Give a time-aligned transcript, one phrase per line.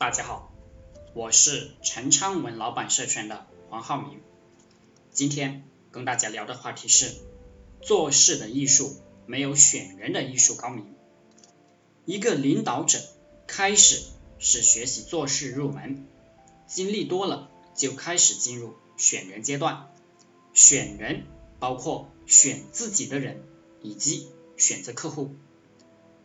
[0.00, 0.50] 大家好，
[1.12, 4.18] 我是陈昌文老板社群的黄浩明。
[5.12, 7.16] 今天跟大家聊的话题是
[7.82, 10.86] 做事的艺术没有选人的艺术高明。
[12.06, 12.98] 一个领导者
[13.46, 14.02] 开始
[14.38, 16.06] 是学习做事入门，
[16.66, 19.92] 经历多了就开始进入选人阶段。
[20.54, 21.26] 选人
[21.58, 23.42] 包括选自己的人
[23.82, 25.36] 以及选择客户。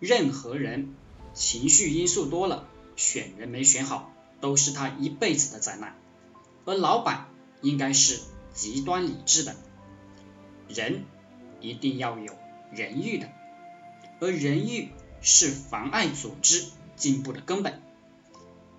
[0.00, 0.94] 任何人
[1.34, 2.66] 情绪因素多了，
[2.98, 4.12] 选人没选好，
[4.42, 5.96] 都是他一辈子的灾难。
[6.66, 7.28] 而老板
[7.62, 8.20] 应该是
[8.52, 9.56] 极端理智的，
[10.68, 11.04] 人
[11.60, 12.36] 一定要有
[12.72, 13.30] 人欲的，
[14.20, 14.90] 而人欲
[15.22, 17.80] 是妨碍组织进步的根本。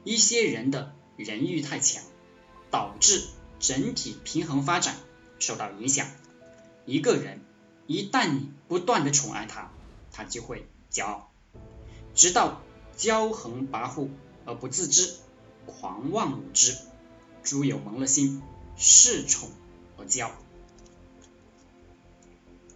[0.04, 2.04] 一些人的人欲太强，
[2.70, 3.24] 导致
[3.60, 4.96] 整体平衡发展
[5.40, 6.06] 受到影响。
[6.86, 7.42] 一个人
[7.88, 9.72] 一旦你不断的宠爱他，
[10.12, 10.68] 他就会。
[10.92, 11.32] 骄傲，
[12.16, 12.64] 直到
[13.00, 14.10] 骄横跋扈
[14.46, 15.16] 而不自知，
[15.66, 16.76] 狂妄无知，
[17.44, 18.44] 猪油蒙了心，
[18.78, 19.50] 恃宠
[19.98, 20.30] 而骄。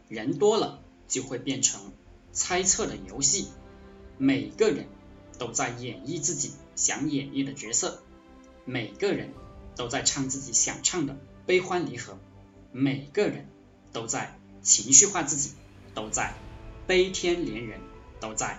[0.07, 1.91] 人多了就会变成
[2.31, 3.49] 猜测的游戏，
[4.17, 4.87] 每个人
[5.37, 8.01] 都在演绎自己想演绎的角色，
[8.63, 9.33] 每个人
[9.75, 12.17] 都在唱自己想唱的悲欢离合，
[12.71, 13.49] 每个人
[13.91, 15.51] 都在情绪化自己，
[15.93, 16.33] 都在
[16.87, 17.81] 悲天怜人。
[18.19, 18.57] 都在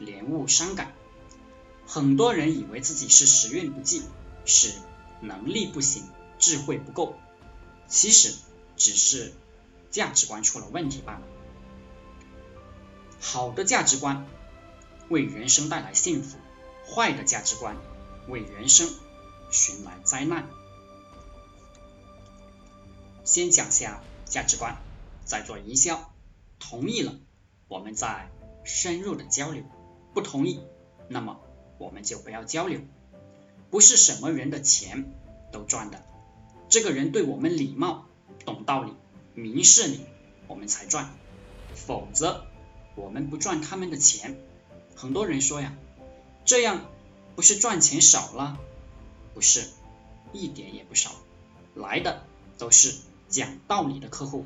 [0.00, 0.92] 莲雾伤感，
[1.86, 4.02] 很多人以为自己是时运不济，
[4.44, 4.72] 是
[5.20, 6.04] 能力不行，
[6.38, 7.16] 智慧不够，
[7.86, 8.34] 其实
[8.76, 9.32] 只是
[9.90, 11.22] 价值观出了问题罢了。
[13.20, 14.26] 好的价值观
[15.08, 16.38] 为人生带来幸福，
[16.86, 17.76] 坏的价值观
[18.28, 18.90] 为人生
[19.50, 20.48] 寻来灾难。
[23.24, 24.76] 先讲下价值观，
[25.24, 26.12] 再做营销。
[26.58, 27.14] 同意了，
[27.68, 28.30] 我们再。
[28.66, 29.62] 深入的交流，
[30.14, 30.58] 不同意，
[31.10, 31.38] 那么
[31.78, 32.80] 我们就不要交流。
[33.70, 35.12] 不是什么人的钱
[35.50, 36.04] 都赚的，
[36.68, 38.06] 这个人对我们礼貌、
[38.44, 38.92] 懂道理、
[39.34, 40.00] 明事理，
[40.46, 41.12] 我们才赚，
[41.74, 42.46] 否则
[42.94, 44.38] 我们不赚他们的钱。
[44.94, 45.74] 很多人说呀，
[46.44, 46.86] 这样
[47.34, 48.58] 不是赚钱少了？
[49.34, 49.68] 不是，
[50.32, 51.10] 一点也不少，
[51.74, 52.22] 来的
[52.58, 52.94] 都是
[53.28, 54.44] 讲道理的客户，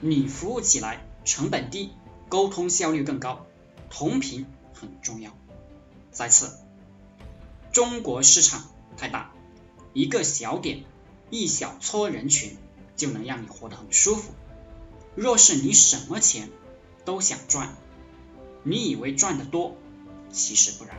[0.00, 1.92] 你服务起来成本低，
[2.28, 3.46] 沟通效率更高。
[3.88, 4.44] 同频
[4.74, 5.34] 很重要。
[6.12, 6.58] 再次，
[7.78, 9.32] 中国市场太大，
[9.92, 10.82] 一个小点，
[11.30, 12.56] 一小撮人群
[12.96, 14.32] 就能让你活得很舒服。
[15.14, 16.50] 若是你什么钱
[17.04, 17.76] 都想赚，
[18.64, 19.76] 你以为赚得多，
[20.32, 20.98] 其实不然。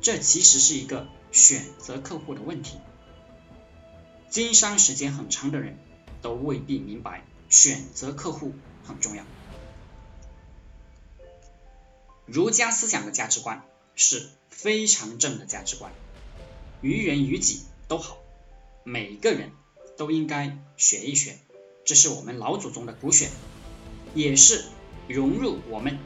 [0.00, 2.78] 这其实是一个选择客户的问题。
[4.30, 5.76] 经商时间很长的人
[6.22, 9.24] 都未必明白，选择客户很重要。
[12.24, 13.62] 儒家思想的价值观
[13.98, 15.92] 是非常正的价值观，
[16.82, 18.16] 于人于己都好，
[18.84, 19.50] 每个人
[19.96, 21.36] 都应该学一学，
[21.84, 23.28] 这是我们老祖宗的骨血，
[24.14, 24.64] 也是
[25.08, 25.98] 融入我们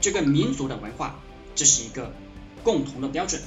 [0.00, 1.20] 这个民族的文化，
[1.56, 2.14] 这是一个
[2.62, 3.42] 共同的标准。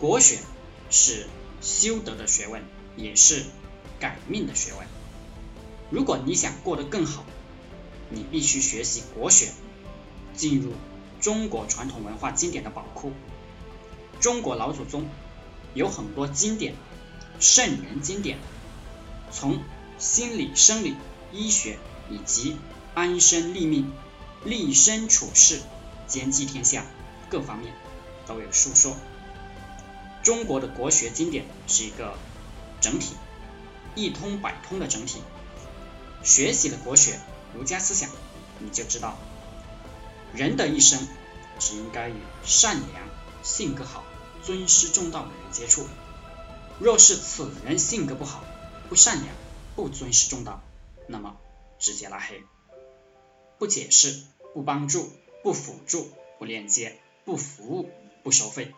[0.00, 0.38] 国学
[0.88, 1.26] 是
[1.60, 2.62] 修德的学问，
[2.96, 3.44] 也是
[4.00, 4.88] 改命的学问。
[5.90, 7.26] 如果你想过得更好，
[8.08, 9.52] 你必须学习国学。
[10.34, 10.72] 进入
[11.26, 13.10] 中国传统文化经典的宝库，
[14.20, 15.08] 中国老祖宗
[15.74, 16.76] 有很多经典
[17.40, 18.38] 圣人经典，
[19.32, 19.58] 从
[19.98, 20.94] 心理、生理、
[21.32, 22.56] 医学以及
[22.94, 23.90] 安身立命、
[24.44, 25.58] 立身处世、
[26.06, 26.86] 兼济天下
[27.28, 27.74] 各方面
[28.28, 28.96] 都有述说。
[30.22, 32.16] 中国的国学经典是一个
[32.80, 33.16] 整体，
[33.96, 35.18] 一通百通的整体。
[36.22, 37.18] 学习了国学、
[37.52, 38.10] 儒家思想，
[38.60, 39.18] 你就知道。
[40.34, 41.06] 人的一生
[41.58, 42.14] 只应该与
[42.44, 43.08] 善良、
[43.42, 44.04] 性格好、
[44.42, 45.86] 尊师重道的人接触。
[46.78, 48.44] 若是此人性格不好、
[48.88, 49.34] 不善良、
[49.74, 50.62] 不尊师重道，
[51.06, 51.38] 那么
[51.78, 52.42] 直接拉黑，
[53.58, 54.22] 不解释、
[54.52, 55.10] 不帮助、
[55.42, 57.90] 不辅助、不链接、不服务、
[58.22, 58.74] 不收费。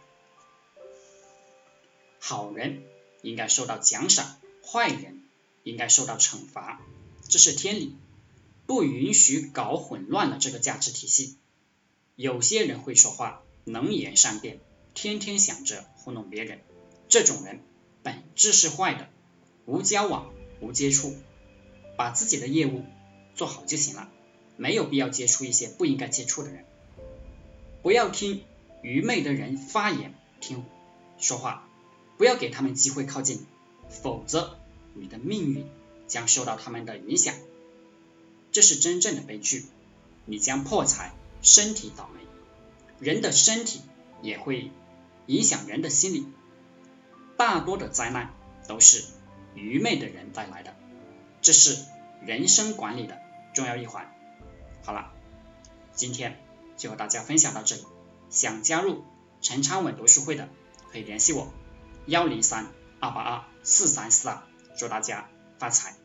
[2.21, 2.85] 好人
[3.23, 5.25] 应该受到奖赏，坏人
[5.65, 6.81] 应该受到惩罚，
[7.29, 7.97] 这是天理。
[8.69, 11.39] 不允许搞混乱了这个价值体系。
[12.17, 14.61] 有些人会说话，能言善辩，
[14.93, 16.61] 天天想着糊弄别人，
[17.09, 17.63] 这种人
[18.03, 19.09] 本质是坏的，
[19.65, 20.31] 无交往，
[20.61, 21.17] 无接触，
[21.97, 22.85] 把自己的业务
[23.35, 24.11] 做好就行了，
[24.59, 26.67] 没有必要接触一些不应该接触的人。
[27.83, 28.45] 不要听
[28.83, 30.63] 愚昧的人发言，听
[31.19, 31.67] 说话，
[32.19, 33.47] 不要给他们机会靠近，
[33.89, 34.59] 否则
[34.93, 35.65] 你的命运
[36.07, 37.35] 将受到他们的影响。
[38.53, 39.67] 这是真正的悲剧，
[40.25, 41.13] 你将破财，
[41.43, 42.21] 身体倒霉，
[42.99, 43.83] 人的身体
[44.23, 44.71] 也会
[45.27, 46.27] 影响人的心理。
[47.37, 48.35] 大多的灾难
[48.67, 49.05] 都是
[49.55, 50.75] 愚昧的人带来的，
[51.41, 51.85] 这是
[52.21, 53.21] 人生管理的
[53.55, 54.13] 重要一环。
[54.83, 55.13] 好了，
[55.95, 56.41] 今天
[56.77, 57.85] 就和大家分享到这里。
[58.31, 59.05] 想加入
[59.41, 60.49] 陈昌文读书会的，
[60.91, 61.53] 可以联系我：
[62.07, 62.67] 幺零三
[63.01, 64.43] 二八二四三四二。
[64.77, 65.29] 祝大家
[65.59, 65.97] 发财！